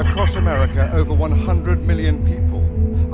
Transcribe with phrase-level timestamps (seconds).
[0.00, 2.64] Across America, over 100 million people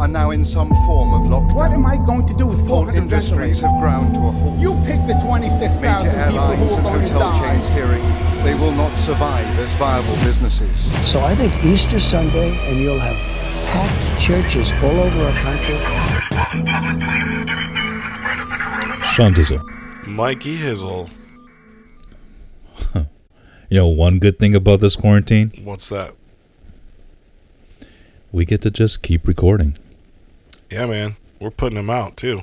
[0.01, 1.55] are now in some form of lockdown.
[1.55, 3.61] What am I going to do with Whole 400 industries veterans?
[3.61, 4.59] have ground to a halt.
[4.59, 7.41] You pick the 26,000 people airlines who are and going to hotel die.
[7.41, 8.03] chains fearing
[8.45, 10.91] they will not survive as viable businesses.
[11.11, 13.17] So I think Easter Sunday, and you'll have
[13.71, 15.79] packed churches all over our country.
[19.15, 19.63] Sean Dizzle.
[20.07, 21.09] Mikey Hizzle.
[23.71, 26.15] You know, one good thing about this quarantine, What's that?
[28.33, 29.77] we get to just keep recording.
[30.71, 31.17] Yeah, man.
[31.41, 32.43] We're putting them out too.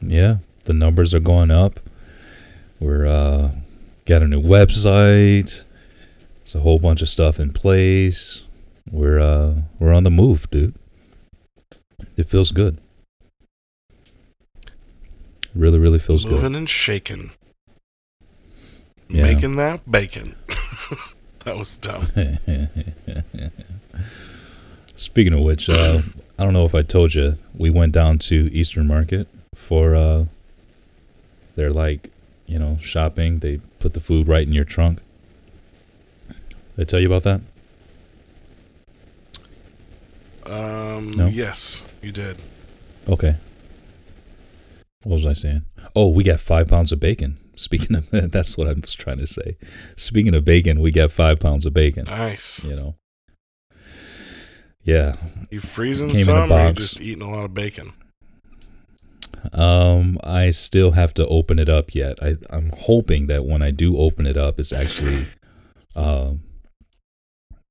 [0.00, 1.80] Yeah, the numbers are going up.
[2.80, 3.52] We're uh
[4.04, 5.64] got a new website.
[6.42, 8.42] It's a whole bunch of stuff in place.
[8.90, 10.74] We're uh we're on the move, dude.
[12.16, 12.78] It feels good.
[15.54, 16.32] Really, really feels good.
[16.34, 17.30] Moving and shaking.
[19.08, 19.22] Yeah.
[19.22, 20.34] Making that bacon.
[21.44, 22.08] that was dumb.
[24.96, 26.02] Speaking of which, uh,
[26.38, 30.24] I don't know if I told you, we went down to Eastern Market for uh,
[31.56, 32.10] their like,
[32.46, 33.40] you know, shopping.
[33.40, 35.00] They put the food right in your trunk.
[36.28, 36.36] Did
[36.78, 37.40] I tell you about that?
[40.46, 41.26] Um, No?
[41.26, 42.38] Yes, you did.
[43.08, 43.36] Okay.
[45.02, 45.62] What was I saying?
[45.94, 47.36] Oh, we got five pounds of bacon.
[47.56, 49.56] Speaking of that's what I was trying to say.
[49.96, 52.04] Speaking of bacon, we got five pounds of bacon.
[52.04, 52.64] Nice.
[52.64, 52.94] You know.
[54.82, 55.16] Yeah.
[55.50, 57.92] You freezing Came some or you just eating a lot of bacon?
[59.52, 62.18] Um, I still have to open it up yet.
[62.22, 65.26] I I'm hoping that when I do open it up, it's actually,
[65.94, 66.32] uh,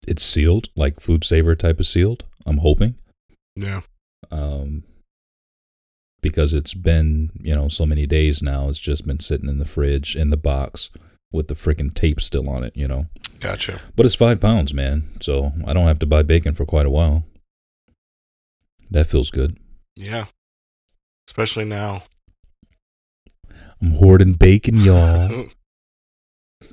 [0.07, 2.25] it's sealed, like food saver type of sealed.
[2.45, 2.95] I'm hoping.
[3.55, 3.81] Yeah.
[4.31, 4.83] um,
[6.23, 8.69] because it's been you know so many days now.
[8.69, 10.89] It's just been sitting in the fridge in the box
[11.31, 13.05] with the freaking tape still on it, you know.
[13.39, 13.81] Gotcha.
[13.95, 15.09] But it's five pounds, man.
[15.21, 17.25] So I don't have to buy bacon for quite a while.
[18.89, 19.57] That feels good.
[19.95, 20.25] Yeah.
[21.27, 22.03] Especially now.
[23.81, 25.47] I'm hoarding bacon, y'all.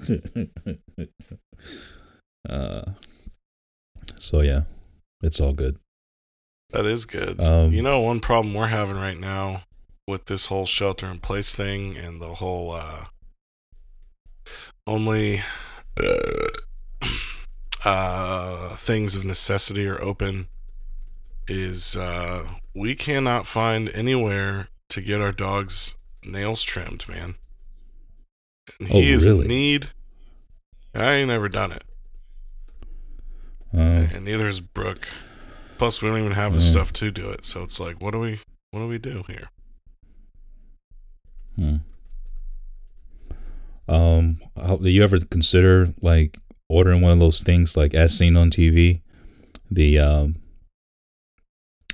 [2.48, 2.82] uh,
[4.20, 4.62] so yeah,
[5.22, 5.78] it's all good.
[6.72, 7.40] That is good.
[7.40, 9.62] Um, you know, one problem we're having right now
[10.06, 13.06] with this whole shelter in place thing and the whole uh,
[14.86, 15.42] only
[16.02, 16.48] uh,
[17.84, 20.48] uh, things of necessity are open
[21.48, 22.44] is uh,
[22.74, 27.34] we cannot find anywhere to get our dog's nails trimmed, man.
[28.78, 29.42] And Oh, he is really?
[29.42, 29.90] in need.
[30.94, 31.84] I ain't never done it,
[33.72, 35.08] Uh, and neither is Brooke.
[35.80, 36.70] Plus, we don't even have the Mm.
[36.70, 37.46] stuff to do it.
[37.46, 39.48] So it's like, what do we, what do we do here?
[41.56, 41.76] Hmm.
[43.88, 46.36] Um, how, do you ever consider like
[46.68, 49.00] ordering one of those things like as seen on TV?
[49.70, 50.36] The um,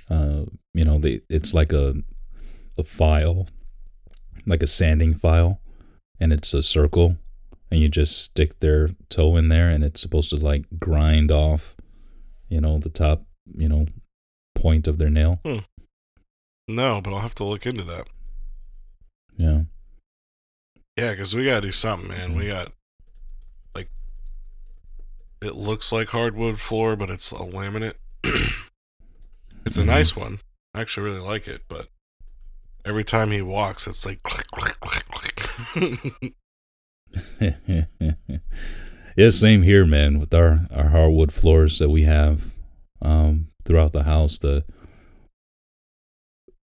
[0.09, 0.43] uh,
[0.73, 1.95] you know, the it's like a
[2.77, 3.47] a file,
[4.45, 5.61] like a sanding file,
[6.19, 7.15] and it's a circle,
[7.71, 11.75] and you just stick their toe in there, and it's supposed to like grind off,
[12.49, 13.23] you know, the top,
[13.55, 13.85] you know,
[14.55, 15.39] point of their nail.
[16.67, 18.07] No, but I'll have to look into that.
[19.37, 19.61] Yeah.
[20.97, 22.29] Yeah, because we gotta do something, man.
[22.29, 22.39] Mm-hmm.
[22.39, 22.71] We got
[23.75, 23.89] like
[25.41, 27.93] it looks like hardwood floor, but it's a laminate.
[29.65, 29.85] it's a Mhm.
[29.85, 30.39] nice one.
[30.73, 31.87] I actually really like it, but
[32.83, 36.33] every time he walks, it's like click, click, click, click.
[39.15, 40.19] yeah, same here, man.
[40.19, 42.51] With our our hardwood floors that we have
[43.01, 44.63] um, throughout the house, the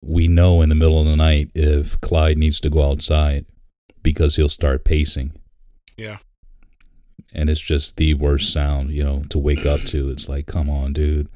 [0.02, 3.46] we know in the middle of the night if Clyde needs to go outside
[4.03, 5.34] because he'll start pacing,
[5.97, 6.18] yeah,
[7.34, 10.09] and it's just the worst sound, you know, to wake up to.
[10.09, 11.28] It's like, come on, dude,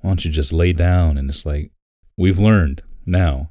[0.00, 1.18] why don't you just lay down?
[1.18, 1.70] And it's like
[2.16, 3.48] we've learned now.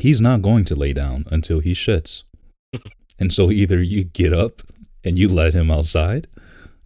[0.00, 2.24] He's not going to lay down until he shits.
[3.18, 4.62] And so either you get up
[5.04, 6.26] and you let him outside,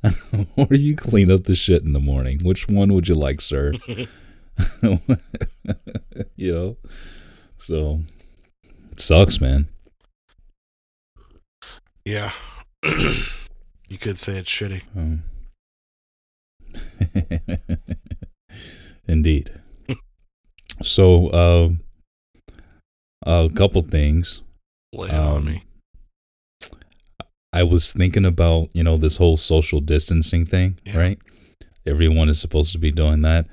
[0.57, 2.41] or you clean up the shit in the morning.
[2.43, 3.73] Which one would you like, sir?
[6.37, 6.77] you know?
[7.59, 8.01] So
[8.93, 9.69] it sucks, man.
[12.05, 12.33] yeah.
[13.89, 14.83] you could say it's shitty.
[14.97, 15.23] Um,
[19.07, 19.51] indeed.
[20.83, 21.81] So, um,
[23.27, 24.43] a couple things.
[24.93, 25.65] Lay it on Um, me.
[27.59, 30.99] I was thinking about, you know, this whole social distancing thing, Yeah.
[30.99, 31.19] right?
[31.87, 33.47] Everyone is supposed to be doing that.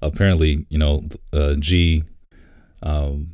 [0.00, 2.04] Apparently, you know, uh, G,
[2.82, 3.32] um,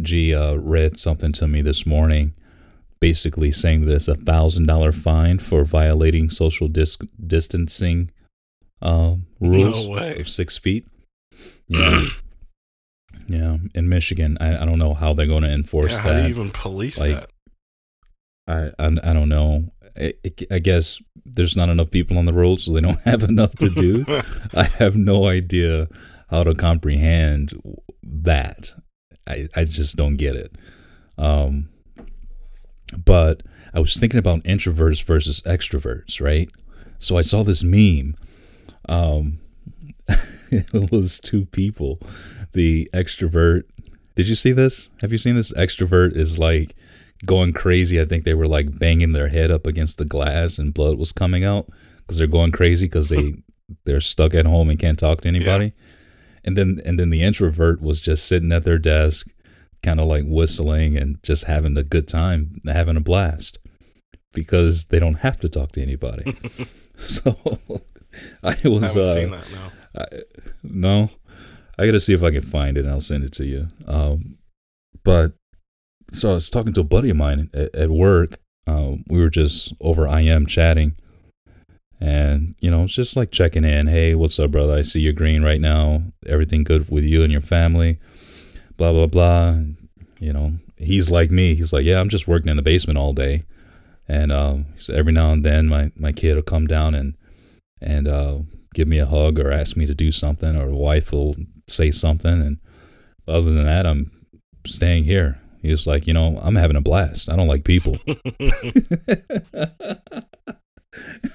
[0.00, 2.34] G uh, read something to me this morning
[3.00, 8.10] basically saying that it's a thousand dollar fine for violating social dis- distancing
[8.82, 10.20] uh, rules way.
[10.20, 10.86] of six feet.
[11.66, 12.04] Yeah,
[13.26, 13.56] yeah.
[13.74, 16.28] In Michigan, I, I don't know how they're going to enforce Yeah, how that.
[16.30, 17.30] even police Like, that?
[18.50, 19.64] I, I I don't know.
[19.96, 20.14] I,
[20.50, 23.70] I guess there's not enough people on the road, so they don't have enough to
[23.70, 24.04] do.
[24.54, 25.88] I have no idea
[26.28, 27.54] how to comprehend
[28.02, 28.74] that.
[29.26, 30.56] I I just don't get it.
[31.18, 31.68] Um,
[33.04, 33.42] but
[33.72, 36.50] I was thinking about introverts versus extroverts, right?
[36.98, 38.16] So I saw this meme.
[38.88, 39.40] Um,
[40.50, 41.98] it was two people.
[42.52, 43.62] The extrovert.
[44.16, 44.90] Did you see this?
[45.02, 45.52] Have you seen this?
[45.52, 46.74] Extrovert is like
[47.26, 48.00] going crazy.
[48.00, 51.12] I think they were like banging their head up against the glass and blood was
[51.12, 51.68] coming out
[51.98, 53.34] because they're going crazy because they
[53.84, 55.72] they're stuck at home and can't talk to anybody.
[56.44, 59.28] And then and then the introvert was just sitting at their desk,
[59.82, 63.58] kind of like whistling and just having a good time, having a blast
[64.32, 66.36] because they don't have to talk to anybody.
[66.96, 67.30] so
[68.42, 69.50] I was I haven't uh, seen that.
[69.52, 69.70] No.
[69.98, 70.06] I,
[70.62, 71.10] no,
[71.78, 73.68] I got to see if I can find it and I'll send it to you.
[73.86, 74.38] Um,
[75.02, 75.32] but
[76.12, 78.38] so I was talking to a buddy of mine at, at work.
[78.66, 80.96] Um, we were just over IM chatting,
[82.00, 83.86] and you know, it's just like checking in.
[83.86, 84.74] Hey, what's up, brother?
[84.74, 86.02] I see you're green right now.
[86.26, 87.98] Everything good with you and your family?
[88.76, 89.56] Blah blah blah.
[90.18, 91.54] You know, he's like me.
[91.54, 93.44] He's like, yeah, I'm just working in the basement all day,
[94.06, 97.14] and um, so every now and then my my kid will come down and
[97.80, 98.38] and uh,
[98.74, 101.36] give me a hug or ask me to do something, or wife will
[101.66, 102.40] say something.
[102.40, 102.58] And
[103.26, 104.10] other than that, I'm
[104.66, 105.40] staying here.
[105.62, 107.30] He was like, you know, I'm having a blast.
[107.30, 107.98] I don't like people.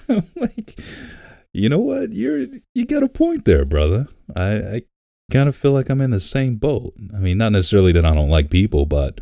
[0.10, 0.80] I'm like,
[1.54, 2.12] you know what?
[2.13, 4.07] You're you got a point there, brother.
[4.36, 4.81] I, I
[5.31, 6.94] kind of feel like I'm in the same boat.
[7.13, 9.22] I mean, not necessarily that I don't like people, but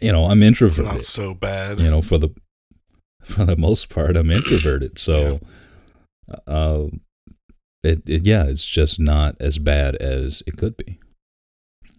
[0.00, 1.78] you know, I'm introverted Not so bad.
[1.80, 2.30] you know for the
[3.22, 5.38] for the most part i'm introverted so
[6.48, 6.86] uh
[7.84, 10.98] it, it yeah it's just not as bad as it could be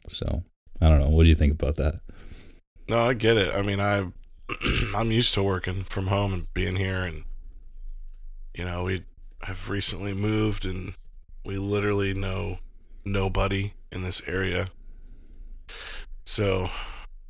[0.09, 0.43] so
[0.83, 1.95] i don't know what do you think about that
[2.89, 3.55] No, I get it.
[3.55, 4.11] I mean, I
[4.95, 7.23] I'm used to working from home and being here, and
[8.53, 9.03] you know, we
[9.43, 10.93] have recently moved, and
[11.45, 12.59] we literally know
[13.05, 14.67] nobody in this area.
[16.25, 16.69] So,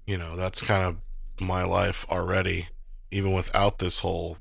[0.08, 0.98] you know, that's kind of
[1.40, 2.68] my life already,
[3.12, 4.38] even without this whole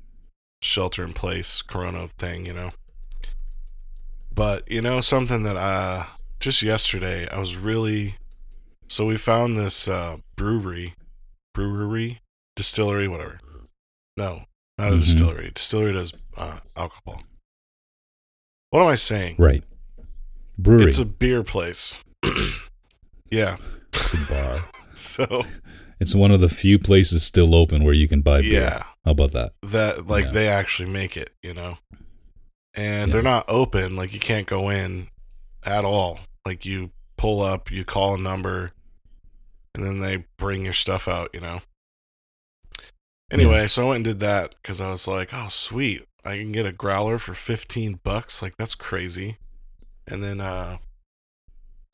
[0.61, 2.71] shelter in place corona thing, you know.
[4.33, 6.05] But, you know, something that uh
[6.39, 8.15] just yesterday I was really
[8.87, 10.93] so we found this uh brewery
[11.53, 12.19] brewery
[12.55, 13.39] distillery whatever.
[14.17, 14.43] No,
[14.77, 14.99] not a Mhm.
[15.01, 15.51] distillery.
[15.53, 17.21] Distillery does uh alcohol.
[18.69, 19.35] What am I saying?
[19.37, 19.63] right
[20.57, 21.97] brewery It's a beer place.
[23.31, 23.57] yeah.
[23.93, 24.65] it's a bar
[24.95, 25.43] So,
[25.99, 28.83] it's one of the few places still open where you can buy beer yeah.
[29.05, 30.31] how about that that like Yeah.
[30.31, 31.77] they actually make it, you know.
[32.75, 33.13] And Yeah.
[33.13, 35.07] they're not open, like you can't go in
[35.63, 36.19] at all.
[36.45, 36.91] Like you
[37.23, 38.73] pull up, you call a number,
[39.73, 41.61] and then they bring your stuff out, you know.
[43.31, 46.51] Anyway, so I went and did that because I was like, oh sweet, I can
[46.51, 48.41] get a growler for fifteen bucks.
[48.41, 49.37] Like that's crazy.
[50.05, 50.79] And then uh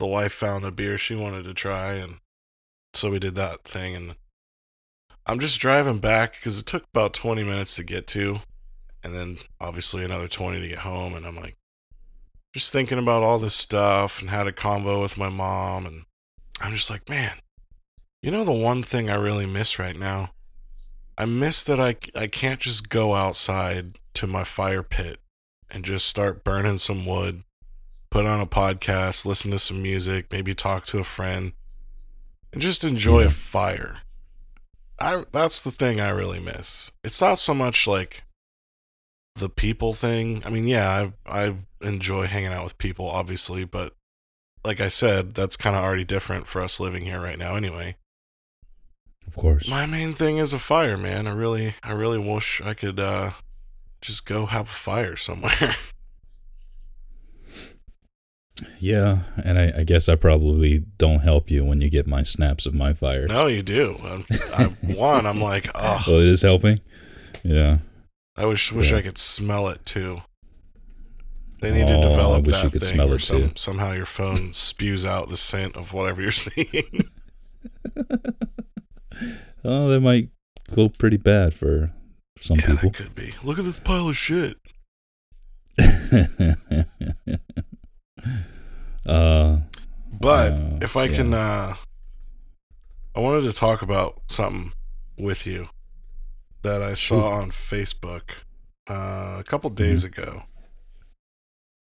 [0.00, 2.16] the wife found a beer she wanted to try, and
[2.92, 3.94] so we did that thing.
[3.94, 4.16] And
[5.26, 8.40] I'm just driving back because it took about 20 minutes to get to,
[9.04, 11.14] and then obviously another 20 to get home.
[11.14, 11.54] And I'm like,
[12.52, 15.86] just thinking about all this stuff and had a convo with my mom.
[15.86, 16.04] And
[16.60, 17.38] I'm just like, man,
[18.22, 20.30] you know, the one thing I really miss right now?
[21.16, 25.20] I miss that I, I can't just go outside to my fire pit
[25.70, 27.42] and just start burning some wood,
[28.10, 31.52] put on a podcast, listen to some music, maybe talk to a friend,
[32.52, 33.98] and just enjoy a fire.
[34.98, 36.90] I that's the thing I really miss.
[37.02, 38.24] It's not so much like
[39.36, 40.42] the people thing.
[40.44, 43.94] I mean, yeah, I I enjoy hanging out with people obviously, but
[44.64, 47.96] like I said, that's kind of already different for us living here right now anyway.
[49.26, 51.26] of course My main thing is a fire, man.
[51.26, 53.32] I really I really wish I could uh
[54.00, 55.76] just go have a fire somewhere.
[58.78, 62.66] yeah and I, I guess i probably don't help you when you get my snaps
[62.66, 63.96] of my fire no, you do.
[64.04, 66.80] I'm, I one, I'm like, oh, well it is helping
[67.42, 67.78] yeah
[68.36, 68.98] I wish wish Yeah.
[68.98, 70.22] I could smell it too.
[71.60, 73.52] They need Oh, to develop wish that you could thing smell it, some, too.
[73.56, 77.08] somehow your phone spews out the scent of whatever you're seeing.
[79.64, 80.30] oh that might
[80.74, 81.92] go pretty bad for
[82.38, 83.34] some yeah, people that could be.
[83.42, 84.56] Look at this pile of shit.
[89.06, 89.58] uh,
[90.20, 91.74] But Uh, if I can, uh,
[93.14, 94.72] I wanted to talk about something
[95.18, 95.68] with you
[96.62, 98.30] that I saw on Facebook
[98.88, 100.44] uh, a couple days ago,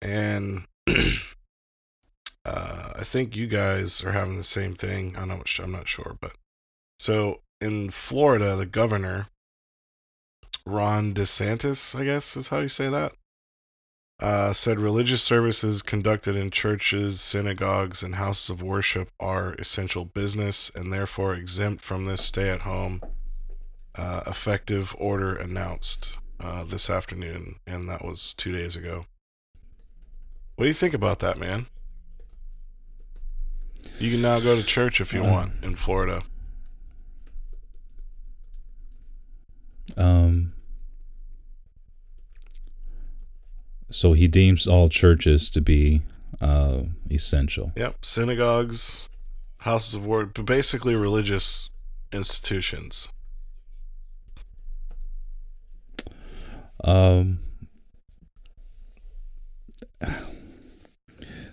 [0.04, 0.66] and
[2.46, 5.16] uh, I think you guys are having the same thing.
[5.18, 6.34] I'm not, I'm not sure, but
[7.00, 9.28] so in Florida, the governor
[10.66, 13.14] Ron DeSantis, I guess is how you say that,
[14.20, 20.72] uh, said religious services conducted in churches, synagogues, and houses of worship are essential business
[20.76, 23.02] and therefore exempt from this stay at home
[23.96, 29.06] uh, effective order announced uh, this afternoon, and that was two days ago.
[30.56, 31.66] What do you think about that, man?
[34.00, 36.24] You can now go to church if you Uh, want in Florida.
[39.98, 40.54] Um,
[43.90, 46.02] so he deems all churches to be
[46.42, 47.72] uh, essential.
[47.76, 49.08] Yep, synagogues,
[49.60, 51.70] houses of worship, but basically religious
[52.12, 53.08] institutions.
[56.84, 57.40] Um,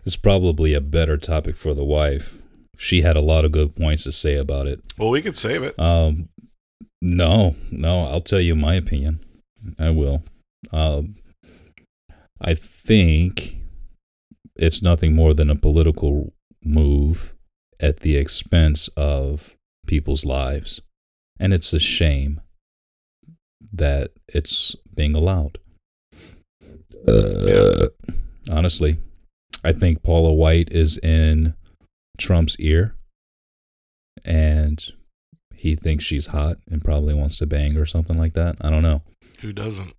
[0.04, 2.36] it's probably a better topic for the wife.
[2.76, 4.80] She had a lot of good points to say about it.
[4.96, 5.78] Well, we could save it.
[5.78, 6.28] Um,
[7.02, 9.20] no, no, I'll tell you my opinion.
[9.78, 10.22] I will.
[10.72, 11.16] Um,
[12.40, 13.56] I think
[14.56, 16.32] it's nothing more than a political
[16.64, 17.34] move
[17.78, 19.54] at the expense of
[19.86, 20.80] people's lives.
[21.38, 22.40] And it's a shame
[23.72, 25.58] that it's being allowed.
[28.50, 28.98] Honestly,
[29.62, 31.54] I think Paula White is in
[32.18, 32.94] Trump's ear
[34.24, 34.84] and
[35.54, 38.56] he thinks she's hot and probably wants to bang or something like that.
[38.60, 39.02] I don't know.
[39.40, 39.94] Who doesn't?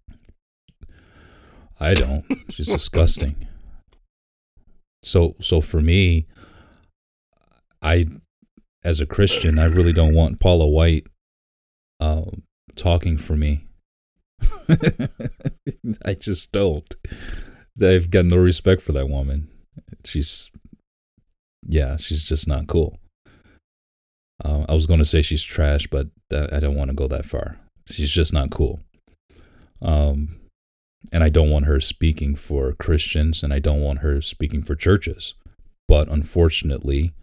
[1.79, 2.25] I don't.
[2.49, 3.47] She's disgusting.
[5.03, 6.27] So so for me,
[7.81, 8.07] I
[8.83, 11.07] as a Christian, I really don't want Paula White
[11.99, 12.25] uh,
[12.75, 13.65] talking for me.
[16.05, 16.95] I just don't.
[17.81, 19.47] I've got no respect for that woman.
[20.03, 20.51] She's
[21.67, 22.97] yeah, she's just not cool.
[24.43, 27.07] Uh, I was going to say she's trash, but that, I don't want to go
[27.07, 27.59] that far.
[27.85, 28.79] She's just not cool.
[29.81, 30.39] Um,
[31.11, 34.75] and I don't want her speaking for Christians, and I don't want her speaking for
[34.75, 35.35] churches.
[35.87, 37.13] But unfortunately,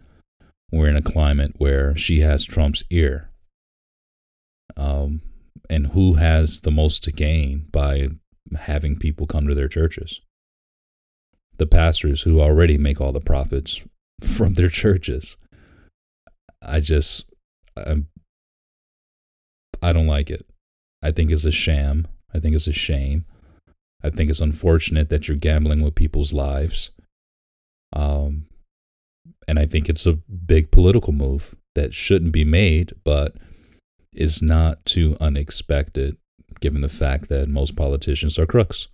[0.71, 3.29] we're in a climate where she has Trump's ear.
[4.77, 5.21] Um,
[5.69, 8.09] and who has the most to gain by
[8.57, 10.21] having people come to their churches?
[11.59, 13.83] The pastors who already make all the profits
[14.21, 15.37] from their churches.
[16.61, 17.25] I just,
[17.77, 18.07] I'm,
[19.81, 20.45] I don't like it.
[21.01, 22.07] I think it's a sham.
[22.33, 23.25] I think it's a shame.
[24.03, 26.91] I think it's unfortunate that you're gambling with people's lives.
[27.93, 28.47] Um,
[29.47, 33.35] and I think it's a big political move that shouldn't be made, but
[34.13, 36.17] is not too unexpected
[36.59, 38.89] given the fact that most politicians are crooks.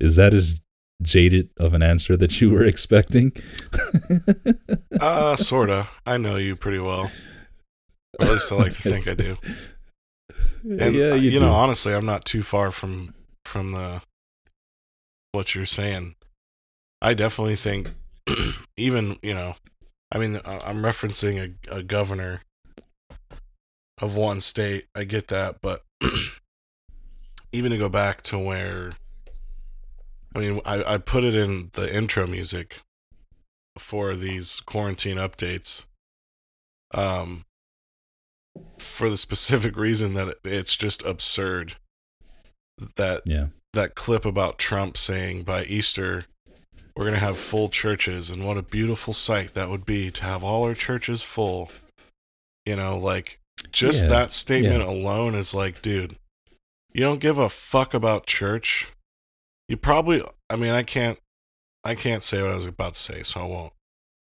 [0.00, 0.60] Is that as
[1.02, 3.32] jaded of an answer that you were expecting?
[5.00, 5.86] Uh, sorta.
[6.04, 7.12] I know you pretty well.
[8.18, 9.36] Or at least I like to think I do.
[10.64, 11.40] And yeah, uh, you, you, do.
[11.40, 13.14] know, honestly, I'm not too far from
[13.44, 14.02] from the
[15.30, 16.16] what you're saying.
[17.00, 17.92] I definitely think,
[18.76, 19.54] even you know,
[20.10, 22.42] I mean, I- I'm referencing a, a governor
[24.02, 24.86] of one state.
[24.96, 25.84] I get that, but
[27.52, 28.94] even to go back to where,
[30.38, 32.82] I mean, I, I put it in the intro music
[33.76, 35.86] for these quarantine updates.
[36.94, 37.44] Um,
[38.78, 41.74] for the specific reason that it's just absurd
[42.96, 43.46] that yeah.
[43.72, 46.24] that clip about Trump saying by Easter
[46.96, 50.24] we're going to have full churches and what a beautiful sight that would be to
[50.24, 51.70] have all our churches full.
[52.66, 53.38] You know, like
[53.70, 54.90] just Yeah, that statement yeah.
[54.90, 56.16] alone is like, dude,
[56.92, 58.88] you don't give a fuck about church.
[59.68, 61.18] You probably I mean, I can't
[61.84, 63.72] I can't say what I was about to say, so I won't.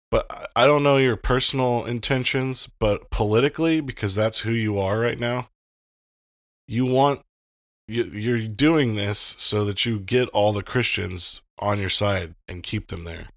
[0.10, 5.20] But I- don't know your personal intentions, but politically because that's who you are right
[5.20, 5.50] now.
[6.68, 7.22] You want
[7.88, 12.64] you, you're doing this so that you get all the Christians on your side and
[12.64, 13.28] keep them there.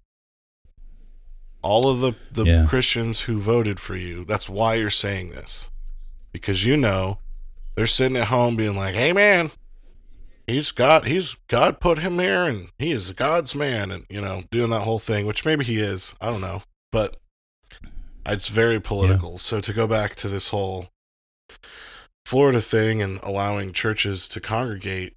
[1.61, 2.65] All of the the Yeah.
[2.67, 4.23] Christians who voted for you.
[4.23, 5.69] That's why you're saying this,
[6.31, 7.19] because you know
[7.75, 9.51] they're sitting at home being like, "Hey, man,
[10.47, 11.05] he's God.
[11.05, 14.81] He's God put him here, and he is God's man," and you know, doing that
[14.81, 16.15] whole thing, which maybe he is.
[16.21, 17.17] I don't know, but
[18.25, 19.37] it's very political.
[19.37, 20.89] So to go back to this whole
[22.25, 25.15] Florida thing and allowing churches to congregate,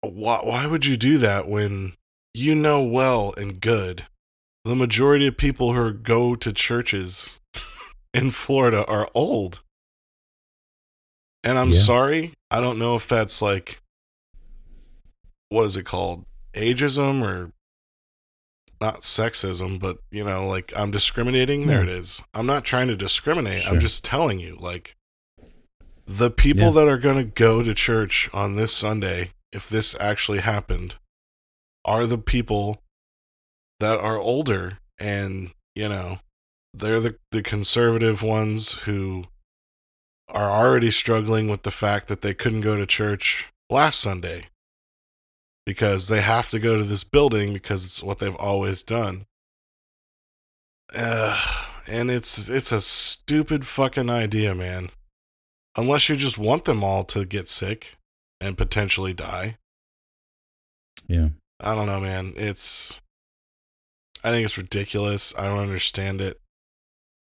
[0.00, 1.92] why, why would you do that when
[2.34, 4.06] you know well and good
[4.64, 7.40] the majority of people who go to churches
[8.14, 9.62] in Florida are old.
[11.44, 11.80] And I'm Yeah.
[11.80, 13.78] sorry, I don't know if that's like
[15.48, 16.24] what is it called?
[16.54, 17.52] Ageism or
[18.80, 21.66] not sexism, but you know, like I'm discriminating.
[21.66, 22.22] There it is.
[22.32, 23.66] I'm not trying to discriminate.
[23.68, 24.96] I'm just telling you, like,
[26.06, 26.70] the people Yeah.
[26.72, 30.96] that are going to go to church on this Sunday, if this actually happened,
[31.84, 32.82] are the people
[33.78, 36.20] that are older and, you know,
[36.74, 39.24] they're the, the conservative ones who
[40.32, 44.48] are already struggling with the fact that they couldn't go to church last Sunday
[45.64, 49.26] because they have to go to this building because it's what they've always done.
[50.94, 54.90] Ugh, and it's it's a stupid fucking idea, man.
[55.76, 57.96] Unless you just want them all to get sick
[58.40, 59.56] and potentially die.
[61.06, 61.28] Yeah.
[61.60, 62.34] I don't know, man.
[62.36, 63.00] It's
[64.24, 65.34] I think it's ridiculous.
[65.38, 66.40] I don't understand it.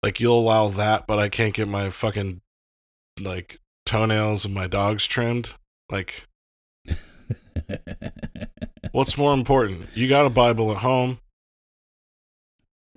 [0.03, 2.41] Like you'll allow that, but I can't get my fucking
[3.19, 5.53] like toenails of my dogs trimmed.
[5.91, 6.25] Like
[8.91, 9.87] what's more important?
[9.93, 11.19] You got a Bible at home?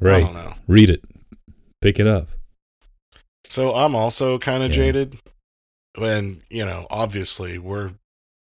[0.00, 0.24] I right.
[0.24, 0.54] don't know.
[0.66, 1.02] Read it.
[1.80, 2.28] Pick it up.
[3.44, 4.76] So I'm also kind of Yeah.
[4.76, 5.18] jaded.
[5.96, 7.92] When, you know, obviously we're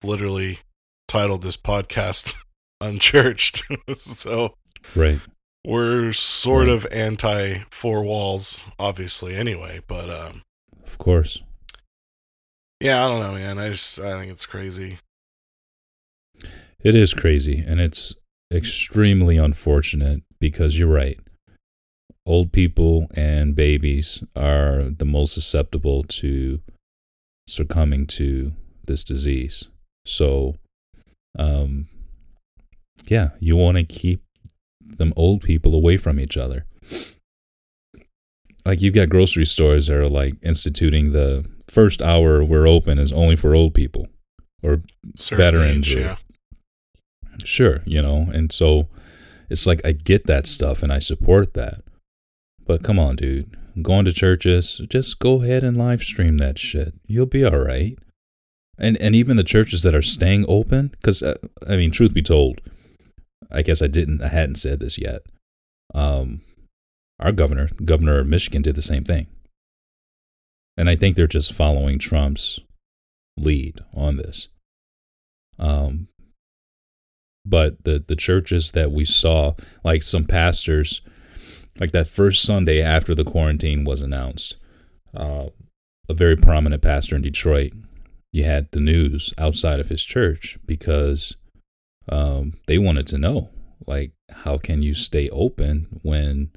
[0.05, 0.61] literally
[1.09, 2.37] titled this podcast
[2.81, 3.65] Unchurched.
[3.97, 4.55] so
[4.95, 5.21] Right.
[5.65, 6.75] we're sort Right.
[6.75, 9.81] of anti four walls, obviously, anyway.
[9.87, 10.43] But um
[10.87, 11.43] Of course.
[12.83, 13.59] Yeah, I don't know, man.
[13.59, 14.99] I just I think it's crazy.
[16.83, 18.15] It is crazy and it's
[18.53, 21.19] extremely unfortunate because you're right.
[22.27, 26.61] Old people and babies are the most susceptible to
[27.47, 28.53] succumbing to
[28.85, 29.65] this disease.
[30.05, 30.57] So,
[31.39, 31.89] um,
[33.07, 34.23] yeah, you want to keep
[34.81, 36.67] them old people away from each other.
[38.65, 43.13] Like you've got grocery stores that are like instituting the first hour we're open is
[43.13, 44.07] only for old people
[44.63, 44.83] or
[45.17, 46.17] Certain Veterans age, or- yeah.
[47.45, 48.89] Sure, you know, and so
[49.49, 51.83] it's like I get that stuff and I support that.
[52.67, 53.57] But come on, dude.
[53.81, 56.95] Going to churches, just go ahead and live stream that shit.
[57.07, 57.99] You'll be all right.
[58.79, 62.23] And and even the churches that are staying open cuz uh, I mean, truth be
[62.23, 62.61] told,
[63.51, 65.23] I guess I didn't I hadn't said this yet.
[65.95, 66.43] Um
[67.19, 69.27] our governor, governor of Michigan did the same thing.
[70.77, 72.61] And I think they're just following Trump's
[73.37, 74.49] lead on this.
[75.59, 76.09] Um
[77.45, 79.55] but the the churches that we saw
[79.85, 81.01] like some pastors
[81.81, 84.57] like that first sunday after the quarantine was announced
[85.15, 85.47] uh,
[86.09, 87.73] a very prominent pastor in detroit
[88.33, 91.37] you had the news outside of his church because
[92.09, 93.51] um, they wanted to know
[93.87, 96.51] like how can you stay open when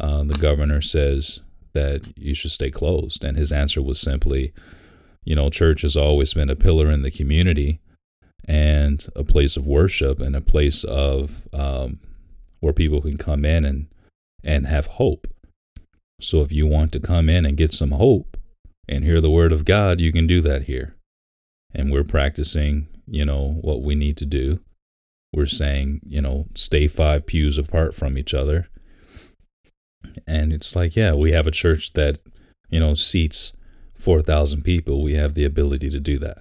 [0.00, 1.40] uh, the governor says
[1.74, 4.52] that you should stay closed and his answer was simply
[5.24, 7.80] you know church has always been a pillar in the community
[8.46, 11.98] and a place of worship and a place of um,
[12.60, 13.86] where people can come in and
[14.42, 15.26] and have hope.
[16.20, 18.36] So if you want to come in and get some hope
[18.88, 20.94] and hear the word of God, you can do that here.
[21.74, 24.60] And we're practicing, you know, what we need to do.
[25.32, 28.68] We're saying, you know, stay five pews apart from each other.
[30.26, 32.20] And it's like, yeah, we have a church that,
[32.70, 33.52] you know, seats
[33.98, 35.02] 4,000 people.
[35.02, 36.38] We have the ability to do that.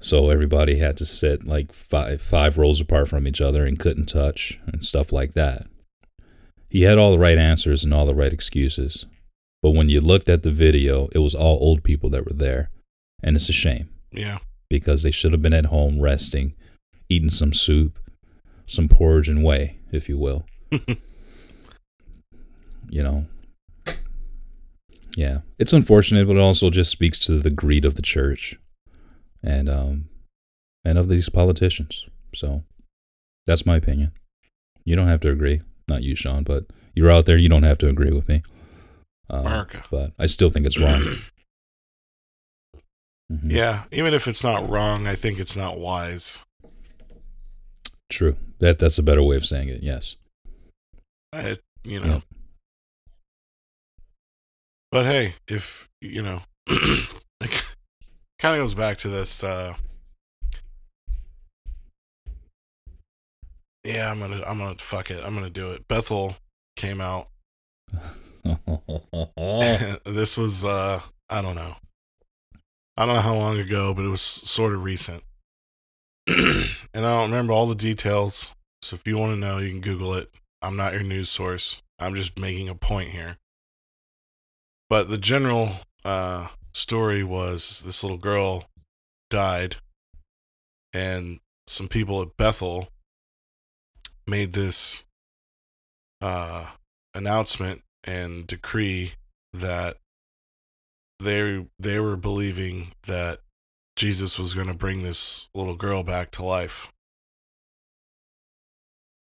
[0.00, 4.06] So everybody had to sit like five five rows apart from each other and couldn't
[4.06, 5.66] touch and stuff like that.
[6.70, 9.04] He had all the right answers and all the right excuses.
[9.62, 12.70] But when you looked at the video, it was all old people that were there.
[13.22, 14.38] And it's a shame Yeah.
[14.70, 16.54] because they should have been at home resting,
[17.10, 17.98] eating some soup,
[18.66, 20.46] some porridge and whey, if you will.
[22.90, 23.26] you know.
[25.16, 25.38] Yeah.
[25.58, 28.58] It's unfortunate, but it also just speaks to the greed of the church
[29.42, 30.08] and um
[30.84, 32.06] and of these politicians.
[32.34, 32.62] So
[33.46, 34.12] that's my opinion.
[34.84, 35.62] You don't have to agree.
[35.88, 37.36] Not you, Sean, but you're out there.
[37.36, 38.42] You don't have to agree with me.
[39.28, 39.82] Uh, America.
[39.90, 41.02] But I still think it's wrong.
[43.32, 43.52] Mhm.
[43.52, 43.84] Yeah.
[43.92, 46.40] Even if it's not wrong, I think it's not wise.
[48.08, 48.36] True.
[48.58, 49.84] That that's a better way of saying it.
[49.84, 50.16] Yes.
[51.32, 52.06] I, you know.
[52.14, 52.22] Yep.
[54.90, 57.64] But hey, if you know, it
[58.38, 59.44] kind of goes back to this.
[59.44, 59.74] uh
[63.84, 65.22] Yeah, I'm gonna, I'm gonna fuck it.
[65.24, 65.86] I'm gonna do it.
[65.88, 66.36] Bethel
[66.76, 67.28] came out.
[70.04, 71.76] this was, uh I don't know.
[72.96, 75.22] I don't know how long ago, but it was sort of recent.
[76.26, 78.50] and I don't remember all the details.
[78.82, 80.30] So if you want to know, you can Google it.
[80.60, 81.80] I'm not your news source.
[81.98, 83.36] I'm just making a point here.
[84.90, 88.64] But the general uh, story was this little girl
[89.30, 89.76] died,
[90.92, 92.88] and some people at Bethel
[94.26, 95.04] made this
[96.20, 96.72] uh,
[97.14, 99.12] announcement and decree
[99.52, 99.96] that
[101.20, 103.38] they they were believing that
[103.96, 106.88] Jesus was going to bring this little girl back to life.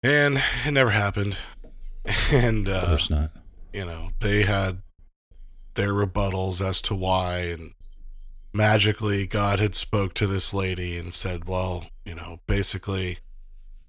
[0.02, 1.36] And it never happened.
[2.32, 3.30] And Of uh, course not.
[3.72, 4.82] you know, they had
[5.74, 7.72] their rebuttals as to why and
[8.52, 13.18] magically God had spoke to this lady and said, "Well, you know, basically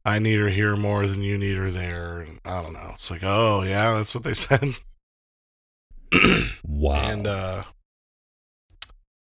[0.06, 2.92] I need her here more than you need her there." And I don't know.
[2.94, 4.76] It's like, "Oh, yeah, that's what they said."
[6.66, 7.12] Wow.
[7.12, 7.64] And uh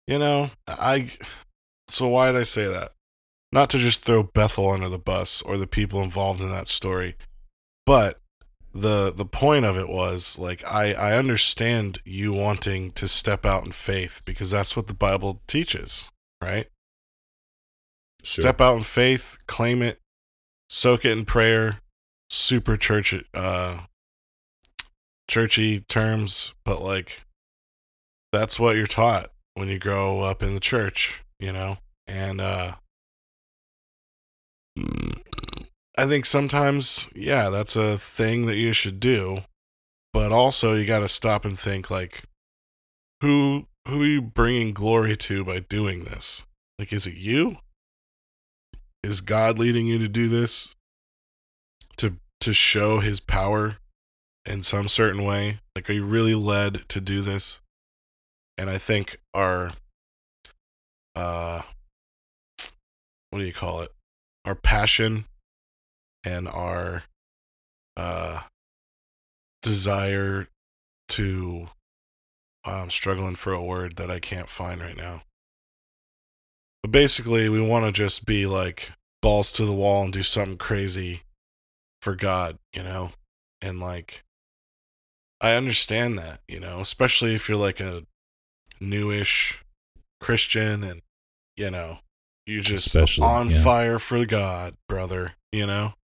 [0.06, 1.10] you know, I
[1.88, 2.92] so why did I say that?
[3.52, 7.16] Not to just throw Bethel under the bus or the people involved in that story,
[7.86, 8.20] but
[8.78, 13.64] the the point of it was like I I understand you wanting to step out
[13.64, 16.08] in faith because that's what the Bible teaches,
[16.42, 16.68] right?
[18.22, 18.42] Sure.
[18.42, 20.00] Step out in faith, claim it,
[20.68, 21.80] soak it in prayer,
[22.30, 23.80] super church uh
[25.28, 27.22] churchy terms, but like
[28.32, 31.78] that's what you're taught when you grow up in the church, you know?
[32.06, 32.74] And uh
[35.98, 39.42] I think sometimes, yeah, that's a thing that you should do,
[40.12, 42.22] but also you got to stop and think like
[43.20, 46.44] who who are you bringing glory to by doing this?
[46.78, 47.56] Like is it you?
[49.02, 50.76] Is God leading you to do this
[51.96, 53.78] to to show his power
[54.46, 55.58] in some certain way?
[55.74, 57.60] Like are you really led to do this?
[58.56, 59.72] And I think our
[61.16, 61.62] uh
[63.30, 63.90] what do you call it?
[64.44, 65.24] Our passion
[66.28, 67.04] and our
[67.96, 68.42] uh
[69.62, 70.48] desire
[71.08, 71.68] to
[72.64, 75.22] I'm struggling for a word that I can't find right now.
[76.82, 80.58] But basically, we want to just be like balls to the wall and do something
[80.58, 81.22] crazy
[82.02, 83.12] for God, you know?
[83.62, 84.22] And like
[85.40, 88.04] I understand that, you know, especially if you're like a
[88.80, 89.64] newish
[90.20, 91.00] Christian and
[91.56, 91.98] you know,
[92.46, 93.62] you're just Especially, on yeah.
[93.62, 95.94] fire for God, brother, you know?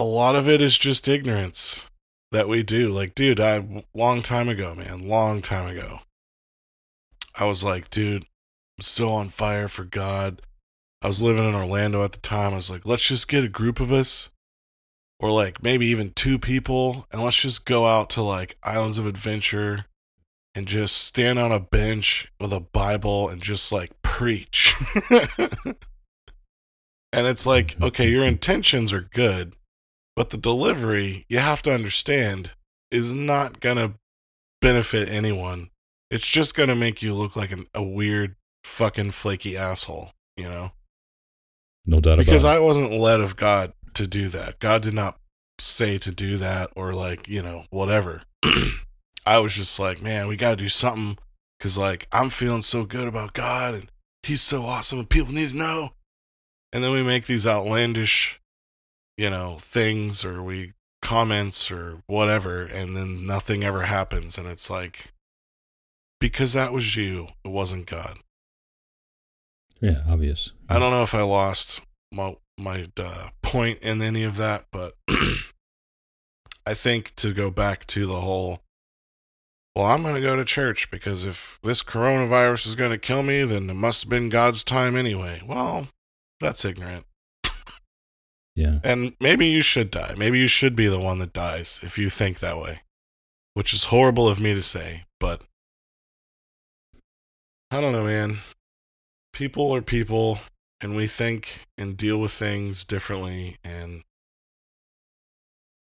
[0.00, 1.90] A lot of it is just ignorance
[2.32, 2.88] that we do.
[2.88, 6.00] Like, dude, I long time ago, man, long time ago.
[7.34, 10.40] I was like, dude, I'm still on fire for God.
[11.02, 12.54] I was living in Orlando at the time.
[12.54, 14.30] I was like, let's just get a group of us
[15.18, 19.04] or like maybe even two people and let's just go out to like islands of
[19.04, 19.84] adventure
[20.54, 24.74] and just stand on a bench with a bible and just like preach
[25.10, 25.76] and
[27.12, 29.54] it's like okay your intentions are good
[30.20, 32.50] but the delivery you have to understand
[32.90, 33.94] is not gonna
[34.60, 35.70] benefit anyone
[36.10, 40.72] it's just gonna make you look like an, a weird fucking flaky asshole you know
[41.86, 42.26] No doubt about it.
[42.26, 44.58] because I wasn't led of God to do that.
[44.58, 45.18] God did not
[45.58, 48.22] say to do that or like, you know, whatever.
[49.26, 51.18] I was just like, man, we got to do something
[51.58, 53.90] cuz like I'm feeling so good about God and
[54.22, 55.92] he's so awesome and people need to know.
[56.72, 58.39] And then we make these outlandish,
[59.20, 64.70] you know, things or we comments or whatever and then nothing ever happens and it's
[64.70, 65.12] like
[66.20, 68.18] because that was you, it wasn't God.
[69.80, 70.52] Yeah, obvious.
[70.70, 74.96] I don't know if I lost my my uh, point in any of that, but
[76.66, 78.60] I think to go back to the whole,
[79.74, 83.22] well, I'm going to go to church because if this coronavirus is going to kill
[83.22, 85.42] me, then it must have been God's time anyway.
[85.46, 85.88] Well,
[86.38, 87.06] that's ignorant.
[88.56, 88.80] Yeah.
[88.82, 90.14] And maybe you should die.
[90.16, 92.82] Maybe you should be the one that dies if you think that way,
[93.54, 95.42] which is horrible of me to say, but
[97.70, 98.38] I don't know, man.
[99.32, 100.40] People are people,
[100.80, 103.56] and we think and deal with things differently.
[103.62, 104.02] And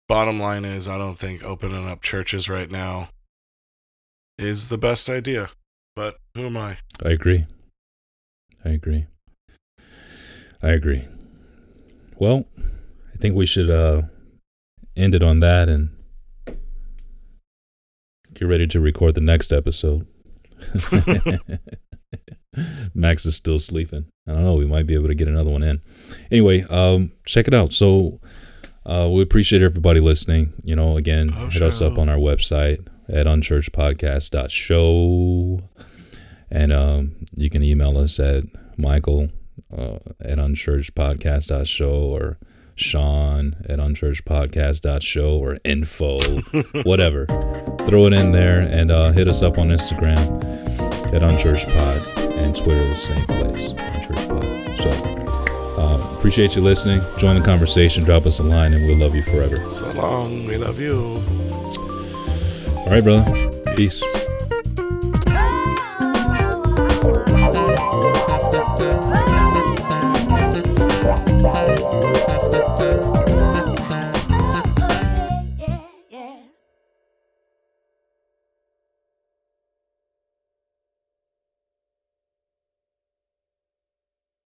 [0.08, 3.08] bottom line is, I don't think opening up churches right now
[4.38, 5.50] is the best idea.
[5.96, 6.78] But who am I?
[7.04, 7.46] I agree.
[8.64, 9.06] I agree.
[10.62, 11.08] I agree.
[12.22, 12.46] Well,
[13.12, 14.02] I think we should uh
[14.96, 15.90] end it on that and
[18.32, 20.06] get ready to record the next episode.
[22.94, 24.06] Max is still sleeping.
[24.28, 24.54] I don't know.
[24.54, 25.82] We might be able to get another one in.
[26.30, 27.72] Anyway, um, check it out.
[27.72, 28.20] So,
[28.86, 30.52] uh, we appreciate everybody listening.
[30.62, 35.60] You know, again, Oh, hit us up on our website at unchurchedpodcast.show.
[36.52, 38.44] And um, you can email us at
[38.78, 39.30] Michael
[39.76, 42.38] uh, at unchurchedpodcast.show or
[42.76, 46.20] Sean at unchurchpodcast.show or info,
[46.82, 47.26] whatever.
[47.86, 50.18] Throw it in there and uh, hit us up on Instagram
[51.14, 54.82] at unchurchpod and Twitter the same place, unchurchpod.
[54.82, 54.90] So
[55.80, 57.02] uh, appreciate you listening.
[57.18, 58.04] Join the conversation.
[58.04, 59.68] Drop us a line, and we'll love you forever.
[59.70, 60.46] So long.
[60.46, 61.22] We love you.
[62.78, 63.74] All right, brother.
[63.76, 64.02] Peace.